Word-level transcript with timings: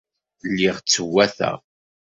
Lliɣ 0.51 0.75
ttwateɣ. 0.79 1.57